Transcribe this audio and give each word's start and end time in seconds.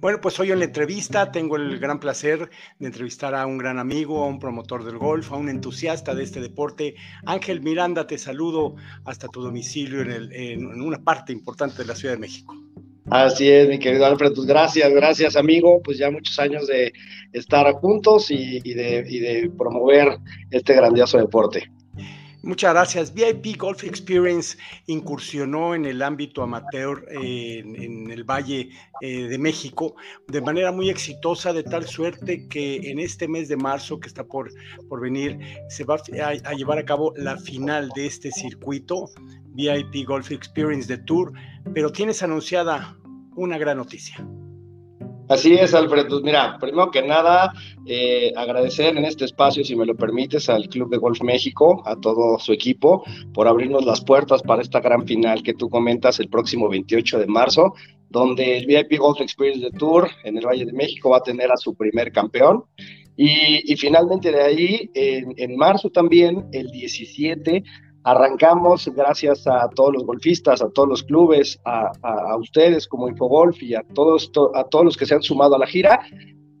Bueno, 0.00 0.18
pues 0.22 0.40
hoy 0.40 0.50
en 0.50 0.60
la 0.60 0.64
entrevista 0.64 1.30
tengo 1.30 1.56
el 1.56 1.78
gran 1.78 2.00
placer 2.00 2.48
de 2.78 2.86
entrevistar 2.86 3.34
a 3.34 3.44
un 3.44 3.58
gran 3.58 3.78
amigo, 3.78 4.24
a 4.24 4.28
un 4.28 4.38
promotor 4.38 4.82
del 4.82 4.96
golf, 4.96 5.30
a 5.30 5.36
un 5.36 5.50
entusiasta 5.50 6.14
de 6.14 6.22
este 6.22 6.40
deporte. 6.40 6.94
Ángel 7.26 7.60
Miranda, 7.60 8.06
te 8.06 8.16
saludo 8.16 8.76
hasta 9.04 9.28
tu 9.28 9.42
domicilio 9.42 10.00
en, 10.00 10.32
en 10.32 10.80
una 10.80 11.04
parte 11.04 11.34
importante 11.34 11.82
de 11.82 11.84
la 11.84 11.94
Ciudad 11.94 12.14
de 12.14 12.20
México. 12.20 12.56
Así 13.10 13.50
es, 13.50 13.68
mi 13.68 13.78
querido 13.78 14.06
Alfred, 14.06 14.32
pues 14.34 14.46
gracias, 14.46 14.90
gracias 14.90 15.36
amigo, 15.36 15.82
pues 15.82 15.98
ya 15.98 16.10
muchos 16.10 16.38
años 16.38 16.66
de 16.66 16.92
estar 17.32 17.70
juntos 17.74 18.30
y, 18.30 18.60
de, 18.60 19.04
y 19.06 19.18
de 19.18 19.50
promover 19.58 20.16
este 20.50 20.74
grandioso 20.74 21.18
deporte. 21.18 21.70
Muchas 22.42 22.72
gracias. 22.72 23.12
VIP 23.12 23.58
Golf 23.58 23.84
Experience 23.84 24.56
incursionó 24.86 25.74
en 25.74 25.84
el 25.84 26.00
ámbito 26.00 26.42
amateur 26.42 27.04
en, 27.10 28.10
el 28.10 28.24
Valle 28.24 28.70
eh, 29.02 29.28
de 29.28 29.38
México 29.38 29.94
de 30.26 30.40
manera 30.40 30.72
muy 30.72 30.88
exitosa, 30.88 31.52
de 31.52 31.62
tal 31.62 31.86
suerte 31.86 32.48
que 32.48 32.90
en 32.90 32.98
este 32.98 33.28
mes 33.28 33.48
de 33.48 33.56
marzo 33.56 34.00
que 34.00 34.08
está 34.08 34.24
por, 34.24 34.50
por 34.88 35.00
venir 35.00 35.38
se 35.68 35.84
va 35.84 35.96
a, 35.96 36.54
llevar 36.54 36.78
a 36.78 36.84
cabo 36.84 37.12
la 37.16 37.36
final 37.36 37.90
de 37.90 38.06
este 38.06 38.30
circuito, 38.30 39.10
VIP 39.48 40.06
Golf 40.06 40.30
Experience 40.30 40.88
de 40.88 41.02
Tour, 41.02 41.32
pero 41.74 41.92
tienes 41.92 42.22
anunciada 42.22 42.96
una 43.36 43.58
gran 43.58 43.76
noticia. 43.76 44.16
Así 45.30 45.52
es, 45.54 45.74
Alfred. 45.74 46.08
Pues 46.08 46.22
mira, 46.22 46.58
primero 46.58 46.90
que 46.90 47.02
nada, 47.02 47.52
eh, 47.86 48.32
agradecer 48.36 48.96
en 48.96 49.04
este 49.04 49.26
espacio, 49.26 49.62
si 49.62 49.76
me 49.76 49.86
lo 49.86 49.94
permites, 49.94 50.50
al 50.50 50.68
Club 50.68 50.90
de 50.90 50.96
Golf 50.96 51.22
México, 51.22 51.84
a 51.86 51.94
todo 51.94 52.36
su 52.40 52.52
equipo, 52.52 53.04
por 53.32 53.46
abrirnos 53.46 53.84
las 53.84 54.00
puertas 54.00 54.42
para 54.42 54.60
esta 54.60 54.80
gran 54.80 55.06
final 55.06 55.44
que 55.44 55.54
tú 55.54 55.70
comentas 55.70 56.18
el 56.18 56.28
próximo 56.28 56.68
28 56.68 57.20
de 57.20 57.28
marzo, 57.28 57.74
donde 58.08 58.58
el 58.58 58.66
VIP 58.66 58.98
Golf 58.98 59.20
Experience 59.20 59.64
de 59.64 59.70
Tour 59.70 60.10
en 60.24 60.36
el 60.36 60.44
Valle 60.44 60.66
de 60.66 60.72
México 60.72 61.10
va 61.10 61.18
a 61.18 61.22
tener 61.22 61.52
a 61.52 61.56
su 61.56 61.76
primer 61.76 62.10
campeón. 62.10 62.64
Y, 63.16 63.76
finalmente 63.76 64.32
de 64.32 64.42
ahí, 64.42 64.90
en, 64.94 65.34
en 65.36 65.56
marzo 65.56 65.90
también, 65.90 66.48
el 66.52 66.72
17, 66.72 67.62
Arrancamos 68.02 68.88
gracias 68.94 69.46
a 69.46 69.68
todos 69.68 69.92
los 69.92 70.04
golfistas, 70.04 70.62
a 70.62 70.70
todos 70.70 70.88
los 70.88 71.02
clubes, 71.02 71.60
a, 71.64 71.92
ustedes 72.38 72.88
como 72.88 73.08
Infogolf 73.08 73.62
y 73.62 73.74
a 73.74 73.82
todos, 73.94 74.30
a 74.54 74.64
todos 74.64 74.84
los 74.86 74.96
que 74.96 75.04
se 75.04 75.14
han 75.14 75.22
sumado 75.22 75.54
a 75.54 75.58
la 75.58 75.66
gira. 75.66 76.00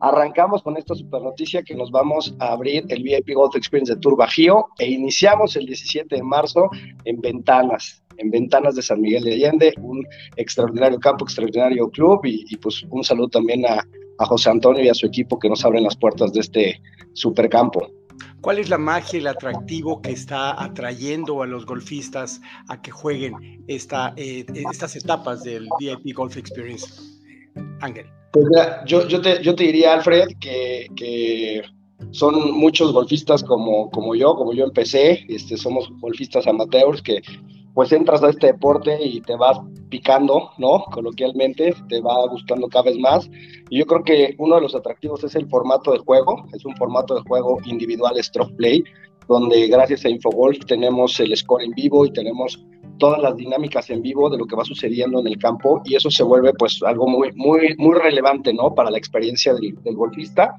Arrancamos 0.00 0.62
con 0.62 0.76
esta 0.76 0.94
super 0.94 1.22
noticia 1.22 1.62
que 1.62 1.76
nos 1.76 1.90
vamos 1.92 2.34
a 2.40 2.52
abrir 2.52 2.84
el 2.88 3.02
VIP 3.02 3.34
Golf 3.34 3.54
Experience 3.54 3.94
de 3.94 4.00
Tour 4.00 4.16
Bajío 4.16 4.66
e 4.78 4.90
iniciamos 4.90 5.54
el 5.54 5.66
17 5.66 6.16
de 6.16 6.22
marzo 6.22 6.68
en 7.04 7.20
Ventanas, 7.20 8.02
en 8.16 8.30
Ventanas 8.30 8.74
de 8.74 8.82
San 8.82 9.00
Miguel 9.00 9.22
de 9.22 9.34
Allende, 9.34 9.74
un 9.80 10.04
extraordinario 10.36 10.98
campo, 10.98 11.24
extraordinario 11.24 11.88
club 11.90 12.20
y, 12.24 12.56
pues 12.56 12.84
un 12.90 13.04
saludo 13.04 13.28
también 13.28 13.64
a, 13.64 13.84
a 14.18 14.26
José 14.26 14.50
Antonio 14.50 14.82
y 14.82 14.88
a 14.88 14.94
su 14.94 15.06
equipo 15.06 15.38
que 15.38 15.48
nos 15.48 15.64
abren 15.64 15.84
las 15.84 15.96
puertas 15.96 16.32
de 16.32 16.40
este 16.40 16.80
super 17.12 17.48
campo. 17.48 17.88
¿Cuál 18.40 18.58
es 18.58 18.68
la 18.68 18.78
magia, 18.78 19.18
el 19.18 19.26
atractivo 19.26 20.00
que 20.00 20.12
está 20.12 20.62
atrayendo 20.62 21.42
a 21.42 21.46
los 21.46 21.66
golfistas 21.66 22.40
a 22.68 22.80
que 22.80 22.90
jueguen 22.90 23.64
eh, 23.66 24.46
estas 24.70 24.96
etapas 24.96 25.42
del 25.42 25.68
VIP 25.80 26.14
Golf 26.14 26.36
Experience? 26.36 26.86
Ángel. 27.80 28.06
Pues 28.32 28.46
yo, 28.86 29.08
yo, 29.08 29.20
te, 29.20 29.62
diría, 29.64 29.94
Alfred, 29.94 30.28
que, 30.38 31.62
son 32.12 32.52
muchos 32.52 32.92
golfistas 32.92 33.42
como, 33.42 33.90
como 33.90 34.14
yo, 34.14 34.36
como 34.36 34.52
yo 34.52 34.64
empecé, 34.64 35.24
este, 35.28 35.56
somos 35.56 35.90
golfistas 36.00 36.46
amateurs 36.46 37.02
que 37.02 37.20
pues 37.78 37.92
entras 37.92 38.24
a 38.24 38.30
este 38.30 38.48
deporte 38.48 38.98
y 39.00 39.20
te 39.20 39.36
vas 39.36 39.56
picando, 39.88 40.50
¿no? 40.58 40.82
Coloquialmente, 40.90 41.72
te 41.88 42.00
va 42.00 42.26
gustando 42.26 42.66
cada 42.66 42.86
vez 42.86 42.98
más. 42.98 43.30
Y 43.70 43.78
yo 43.78 43.86
creo 43.86 44.02
que 44.02 44.34
uno 44.38 44.56
de 44.56 44.62
los 44.62 44.74
atractivos 44.74 45.22
es 45.22 45.36
el 45.36 45.48
formato 45.48 45.92
de 45.92 45.98
juego, 45.98 46.44
es 46.52 46.64
un 46.64 46.74
formato 46.74 47.14
de 47.14 47.20
juego 47.20 47.60
individual 47.66 48.20
stroke 48.20 48.56
play, 48.56 48.82
donde 49.28 49.68
gracias 49.68 50.04
a 50.04 50.08
Infogolf 50.08 50.58
tenemos 50.66 51.20
el 51.20 51.36
score 51.36 51.62
en 51.62 51.70
vivo 51.70 52.04
y 52.04 52.12
tenemos 52.12 52.66
todas 52.98 53.22
las 53.22 53.36
dinámicas 53.36 53.88
en 53.90 54.02
vivo 54.02 54.28
de 54.28 54.38
lo 54.38 54.46
que 54.46 54.56
va 54.56 54.64
sucediendo 54.64 55.20
en 55.20 55.28
el 55.28 55.38
campo 55.38 55.80
y 55.84 55.94
eso 55.94 56.10
se 56.10 56.24
vuelve 56.24 56.54
pues 56.54 56.82
algo 56.82 57.06
muy, 57.06 57.30
muy, 57.36 57.76
muy 57.78 57.96
relevante, 57.96 58.52
¿no? 58.52 58.74
Para 58.74 58.90
la 58.90 58.98
experiencia 58.98 59.54
del, 59.54 59.94
golfista. 59.94 60.52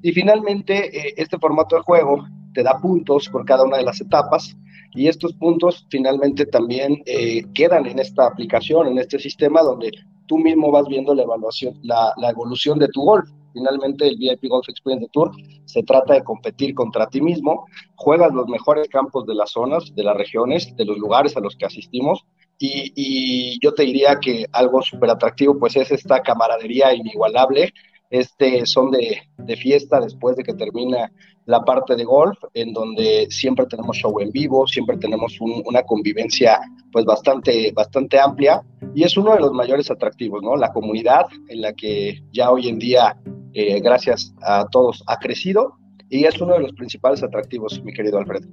Y 0.00 0.10
finalmente, 0.10 0.86
eh, 1.08 1.12
este 1.18 1.36
formato 1.36 1.76
de 1.76 1.82
juego 1.82 2.24
te 2.54 2.62
da 2.62 2.80
puntos 2.80 3.28
por 3.28 3.44
cada 3.44 3.64
una 3.64 3.76
de 3.76 3.82
las 3.82 4.00
etapas 4.00 4.56
y 4.96 5.08
estos 5.08 5.34
puntos 5.34 5.86
finalmente 5.90 6.46
también 6.46 7.02
eh, 7.06 7.44
quedan 7.54 7.86
en 7.86 7.98
esta 7.98 8.26
aplicación, 8.26 8.88
en 8.88 8.98
este 8.98 9.18
sistema 9.18 9.62
donde 9.62 9.90
tú 10.26 10.38
mismo 10.38 10.70
vas 10.70 10.88
viendo 10.88 11.14
la 11.14 11.22
evaluación, 11.22 11.78
la, 11.82 12.14
evolución 12.28 12.78
de 12.78 12.88
tu 12.88 13.02
golf. 13.02 13.28
Finalmente 13.52 14.08
el 14.08 14.16
VIP 14.16 14.48
Golf 14.48 14.68
Experience 14.68 15.08
Tour 15.12 15.30
se 15.66 15.82
trata 15.82 16.14
de 16.14 16.24
competir 16.24 16.74
contra 16.74 17.06
ti 17.08 17.20
mismo, 17.20 17.66
juegas 17.94 18.32
los 18.32 18.48
mejores 18.48 18.88
campos 18.88 19.26
de 19.26 19.34
las 19.34 19.50
zonas, 19.50 19.94
de 19.94 20.02
las 20.02 20.16
regiones, 20.16 20.74
de 20.76 20.84
los 20.84 20.98
lugares 20.98 21.36
a 21.36 21.40
los 21.40 21.56
que 21.56 21.66
asistimos 21.66 22.24
y, 22.58 23.58
yo 23.60 23.74
te 23.74 23.82
diría 23.82 24.18
que 24.20 24.46
algo 24.52 24.82
súper 24.82 25.10
atractivo 25.10 25.58
pues 25.58 25.76
es 25.76 25.90
esta 25.90 26.22
camaradería 26.22 26.94
inigualable 26.94 27.72
este 28.10 28.64
son 28.66 28.90
de, 28.90 29.22
fiesta 29.56 30.00
después 30.00 30.36
de 30.36 30.44
que 30.44 30.54
termina 30.54 31.10
la 31.46 31.64
parte 31.64 31.94
de 31.94 32.04
golf, 32.04 32.36
en 32.54 32.72
donde 32.72 33.26
siempre 33.30 33.66
tenemos 33.66 33.96
show 33.96 34.18
en 34.20 34.30
vivo, 34.30 34.66
siempre 34.66 34.96
tenemos 34.96 35.36
una 35.40 35.82
convivencia 35.82 36.60
pues 36.92 37.04
bastante, 37.04 37.72
bastante 37.72 38.18
amplia 38.18 38.62
y 38.94 39.04
es 39.04 39.16
uno 39.16 39.34
de 39.34 39.40
los 39.40 39.52
mayores 39.52 39.90
atractivos, 39.90 40.42
¿no? 40.42 40.56
La 40.56 40.72
comunidad 40.72 41.26
en 41.48 41.60
la 41.60 41.72
que 41.72 42.22
ya 42.32 42.50
hoy 42.50 42.68
en 42.68 42.78
día, 42.78 43.16
eh, 43.52 43.80
gracias 43.80 44.34
a 44.42 44.66
todos, 44.70 45.04
ha 45.06 45.18
crecido 45.18 45.76
y 46.10 46.24
es 46.24 46.40
uno 46.40 46.54
de 46.54 46.60
los 46.60 46.72
principales 46.72 47.22
atractivos, 47.22 47.82
mi 47.84 47.92
querido 47.92 48.18
Alfredo. 48.18 48.48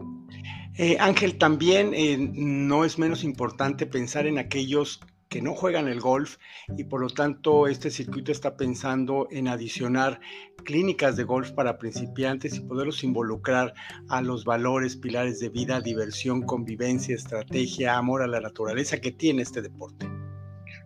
Eh, 0.76 0.98
Ángel, 1.00 1.38
también 1.38 1.94
eh, 1.94 2.18
no 2.18 2.84
es 2.84 2.98
menos 2.98 3.24
importante 3.24 3.86
pensar 3.86 4.26
en 4.26 4.40
aquellos 4.40 5.02
que 5.34 5.42
no 5.42 5.56
juegan 5.56 5.88
el 5.88 6.00
golf 6.00 6.38
y 6.78 6.84
por 6.84 7.02
lo 7.02 7.10
tanto 7.10 7.66
este 7.66 7.90
circuito 7.90 8.32
está 8.32 8.56
pensando 8.56 9.28
en 9.32 9.48
adicionar 9.48 10.22
clínicas 10.64 11.18
de 11.18 11.24
golf 11.24 11.50
para 11.54 11.80
principiantes 11.80 12.56
y 12.56 12.60
poderlos 12.60 13.04
involucrar 13.04 13.74
a 14.10 14.22
los 14.22 14.46
valores, 14.46 14.96
pilares 14.96 15.40
de 15.40 15.50
vida, 15.50 15.82
diversión, 15.82 16.44
convivencia, 16.44 17.16
estrategia, 17.16 17.98
amor 17.98 18.22
a 18.22 18.28
la 18.28 18.42
naturaleza 18.42 19.02
que 19.02 19.12
tiene 19.12 19.42
este 19.42 19.64
deporte. 19.64 20.13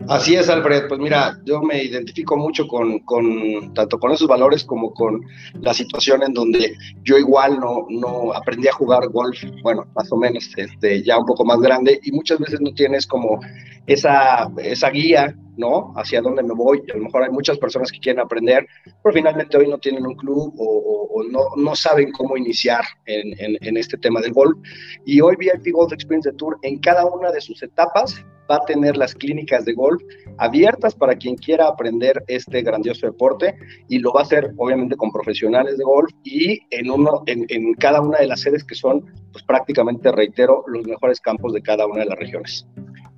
Así 0.10 0.36
es, 0.36 0.48
Alfred. 0.50 0.88
Pues 0.88 1.00
mira, 1.00 1.38
yo 1.44 1.62
me 1.62 1.84
identifico 1.84 2.38
mucho 2.38 2.68
con, 2.68 3.00
con, 3.00 3.74
tanto 3.74 4.00
con 4.00 4.12
esos 4.12 4.28
valores 4.28 4.64
como 4.64 4.94
con 4.94 5.22
la 5.62 5.74
situación 5.74 6.24
en 6.24 6.34
donde 6.34 6.76
yo 7.04 7.18
igual 7.18 7.60
no, 7.60 7.86
no 7.90 8.34
aprendí 8.34 8.68
a 8.68 8.74
jugar 8.74 9.10
golf, 9.10 9.38
bueno, 9.64 9.86
más 9.96 10.12
o 10.12 10.18
menos 10.18 10.50
este, 10.56 11.04
ya 11.04 11.18
un 11.18 11.26
poco 11.26 11.44
más 11.44 11.60
grande, 11.60 12.00
y 12.04 12.12
muchas 12.12 12.40
veces 12.40 12.62
no 12.62 12.74
tienes 12.74 13.06
como 13.06 13.40
esa, 13.86 14.50
esa 14.58 14.90
guía, 14.90 15.36
¿no? 15.58 15.94
Hacia 15.96 16.22
dónde 16.22 16.44
me 16.44 16.54
voy. 16.54 16.82
A 16.94 16.98
lo 16.98 17.04
mejor 17.04 17.24
hay 17.24 17.30
muchas 17.30 17.58
personas 17.58 17.92
que 17.92 18.00
quieren 18.00 18.22
aprender, 18.22 18.66
pero 19.04 19.14
finalmente 19.14 19.58
hoy 19.58 19.68
no 19.68 19.78
tienen 19.78 20.06
un 20.06 20.16
club 20.16 20.54
o, 20.58 21.24
no, 21.30 21.42
no, 21.56 21.76
saben 21.76 22.12
cómo 22.12 22.38
iniciar 22.38 22.84
en, 23.06 23.78
este 23.78 23.98
tema 23.98 24.22
del 24.22 24.34
golf. 24.34 24.58
Y 25.06 25.20
hoy 25.22 25.36
VIP 25.38 25.74
Golf 25.74 25.92
Experience 25.94 26.32
Tour 26.34 26.58
en 26.62 26.80
cada 26.80 27.06
una 27.06 27.32
de 27.32 27.42
sus 27.42 27.62
etapas 27.64 28.24
va 28.50 28.58
a 28.58 28.66
tener 28.66 28.96
las 28.96 29.14
clínicas 29.14 29.66
de 29.66 29.74
golf 29.74 30.02
abiertas 30.38 30.96
para 30.96 31.16
quien 31.16 31.36
quiera 31.36 31.68
aprender 31.68 32.24
este 32.28 32.62
grandioso 32.62 33.06
deporte 33.06 33.56
y 33.90 34.00
lo 34.00 34.14
va 34.14 34.22
a 34.22 34.24
hacer 34.24 34.54
obviamente 34.56 34.96
con 34.96 35.12
profesionales 35.12 35.78
de 35.78 35.84
golf 35.84 36.10
y 36.24 36.58
en, 36.70 36.90
uno, 36.90 37.24
en 37.26 37.74
cada 37.74 38.00
una 38.00 38.20
de 38.20 38.28
las 38.28 38.42
sedes 38.42 38.64
que 38.64 38.76
son 38.76 39.04
pues 39.38 39.44
prácticamente, 39.44 40.12
reitero, 40.12 40.64
los 40.68 40.88
mejores 40.88 41.20
campos 41.20 41.54
de 41.54 41.62
cada 41.62 41.86
una 41.86 42.00
de 42.00 42.06
las 42.06 42.18
regiones. 42.18 42.66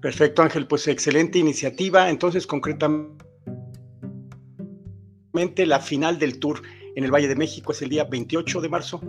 Perfecto, 0.01 0.42
Ángel, 0.42 0.66
pues 0.68 0.88
excelente 0.88 1.40
iniciativa. 1.40 2.10
Entonces, 2.10 2.48
concretamente, 2.48 3.18
la 5.66 5.80
final 5.80 6.18
del 6.19 6.40
Tour 6.40 6.62
en 6.96 7.04
el 7.04 7.12
Valle 7.12 7.28
de 7.28 7.36
México 7.36 7.72
es 7.72 7.81
el 7.81 7.90
día 7.90 8.06
28 8.06 8.62
de 8.62 8.69
marzo. 8.69 9.01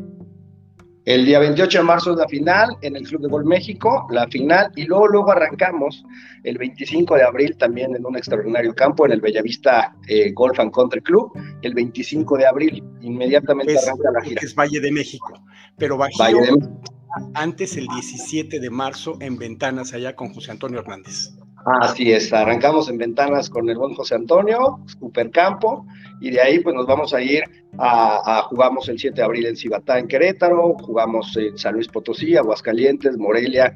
El 1.06 1.24
día 1.24 1.38
28 1.38 1.78
de 1.78 1.84
marzo 1.84 2.12
es 2.12 2.18
la 2.18 2.28
final 2.28 2.76
en 2.82 2.94
el 2.94 3.04
Club 3.04 3.22
de 3.22 3.28
Gol 3.28 3.46
México, 3.46 4.06
la 4.10 4.28
final, 4.28 4.70
y 4.76 4.84
luego, 4.84 5.08
luego 5.08 5.32
arrancamos 5.32 6.04
el 6.44 6.58
25 6.58 7.16
de 7.16 7.22
abril 7.22 7.56
también 7.56 7.96
en 7.96 8.04
un 8.04 8.16
extraordinario 8.16 8.74
campo 8.74 9.06
en 9.06 9.12
el 9.12 9.20
Bellavista 9.20 9.96
eh, 10.06 10.30
Golf 10.32 10.60
and 10.60 10.72
Country 10.72 11.00
Club. 11.00 11.32
El 11.62 11.72
25 11.74 12.36
de 12.36 12.46
abril, 12.46 12.84
inmediatamente 13.00 13.78
arranca 13.78 14.10
la 14.12 14.22
gira. 14.22 14.40
Es 14.44 14.54
Valle 14.54 14.78
de 14.78 14.92
México, 14.92 15.32
pero 15.78 15.96
Bajío, 15.96 16.38
de 16.42 16.52
antes 17.34 17.76
el 17.76 17.86
17 17.86 18.60
de 18.60 18.70
marzo 18.70 19.16
en 19.20 19.36
Ventanas, 19.36 19.92
allá 19.92 20.14
con 20.14 20.32
José 20.32 20.50
Antonio 20.50 20.80
Hernández. 20.80 21.30
Así 21.82 22.10
es, 22.10 22.32
arrancamos 22.32 22.88
en 22.88 22.96
Ventanas 22.96 23.50
con 23.50 23.68
el 23.68 23.76
buen 23.76 23.94
José 23.94 24.14
Antonio, 24.14 24.78
Supercampo, 24.98 25.86
y 26.20 26.30
de 26.30 26.40
ahí 26.40 26.60
pues 26.60 26.74
nos 26.74 26.86
vamos 26.86 27.12
a 27.12 27.20
ir 27.20 27.42
a, 27.78 28.42
jugamos 28.48 28.88
el 28.88 28.98
7 28.98 29.16
de 29.16 29.22
abril 29.22 29.46
en 29.46 29.56
Cibatá, 29.56 29.98
en 29.98 30.08
Querétaro, 30.08 30.74
jugamos 30.80 31.36
en 31.36 31.58
San 31.58 31.74
Luis 31.74 31.88
Potosí, 31.88 32.36
Aguascalientes, 32.36 33.18
Morelia, 33.18 33.74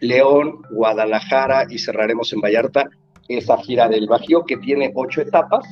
León, 0.00 0.62
Guadalajara 0.72 1.66
y 1.70 1.78
cerraremos 1.78 2.32
en 2.32 2.40
Vallarta 2.40 2.88
esa 3.28 3.56
gira 3.58 3.88
del 3.88 4.08
Bajío 4.08 4.44
que 4.44 4.56
tiene 4.56 4.90
ocho 4.94 5.20
etapas 5.20 5.64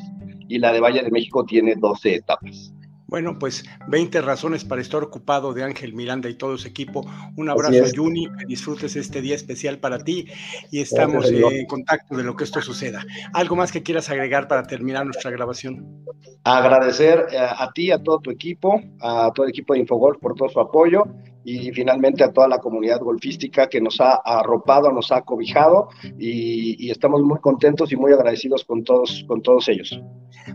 y 0.49 0.59
la 0.59 0.73
de 0.73 0.81
Valle 0.81 1.03
de 1.03 1.11
México 1.11 1.45
tiene 1.45 1.75
12 1.77 2.15
etapas. 2.15 2.73
Bueno, 3.09 3.39
pues 3.39 3.65
20 3.89 4.21
razones 4.21 4.67
para 4.67 4.83
estar 4.83 5.03
ocupado 5.03 5.55
de 5.55 5.65
Ángel 5.65 5.95
Miranda 5.95 6.29
y 6.29 6.35
todo 6.35 6.59
su 6.59 6.69
equipo. 6.69 7.07
Un 7.37 7.49
abrazo 7.49 7.83
a 7.83 7.89
Juni, 7.97 8.29
que 8.39 8.45
disfrutes 8.45 8.97
este 8.97 9.23
día 9.23 9.35
especial 9.35 9.79
para 9.79 9.99
ti 9.99 10.27
y 10.71 10.81
estamos 10.83 11.31
en 11.31 11.65
contacto 11.65 12.19
de 12.19 12.25
lo 12.25 12.37
que 12.37 12.45
esto 12.45 12.61
suceda. 12.61 13.03
¿Algo 13.33 13.57
más 13.57 13.73
que 13.73 13.83
quieras 13.83 14.11
agregar 14.11 14.47
para 14.47 14.65
terminar 14.65 15.07
nuestra 15.07 15.31
grabación? 15.31 16.05
Agradecer 16.45 17.29
eh, 17.33 17.39
a, 17.39 17.71
ti, 17.73 17.91
a 17.91 18.03
todo 18.03 18.21
tu 18.21 18.31
equipo, 18.31 18.79
a 19.01 19.33
todo 19.35 19.47
el 19.47 19.51
equipo 19.51 19.73
de 19.73 19.81
Infogolf 19.81 20.19
por 20.19 20.35
todo 20.35 20.51
su 20.51 20.61
apoyo 20.61 21.05
y 21.49 21.73
finalmente 21.73 22.23
a 22.23 22.31
toda 22.31 22.47
la 22.47 22.59
comunidad 22.59 23.01
golfística 23.01 23.69
que 23.69 23.81
nos 23.81 24.01
ha 24.01 24.17
arropado, 24.17 24.93
nos 24.93 25.11
ha 25.11 25.23
cobijado 25.23 25.89
y, 26.19 26.91
estamos 26.91 27.23
muy 27.23 27.39
contentos 27.39 27.91
y 27.93 27.97
muy 27.97 28.13
agradecidos 28.13 28.65
con 28.65 28.85
todos, 28.85 29.25
con 29.27 29.41
todos 29.41 29.69
ellos. 29.69 29.99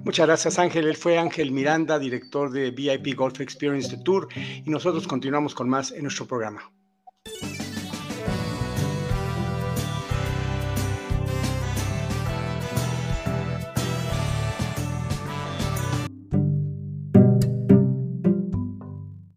Muchas 0.04 0.28
gracias 0.28 0.60
Ángel. 0.60 0.88
Él 0.88 0.96
fue 0.96 1.18
Ángel 1.18 1.52
Miranda, 1.52 1.98
director 1.98 2.52
de 2.52 2.72
VIP 2.72 3.16
Golf 3.16 3.42
Experience 3.42 3.98
Tour 4.04 4.28
y 4.36 4.70
nosotros 4.70 5.08
continuamos 5.08 5.56
con 5.56 5.68
más 5.68 5.92
en 5.92 6.04
nuestro 6.04 6.28
programa. 6.28 6.72